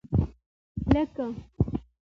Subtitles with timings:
[0.93, 1.25] لکه.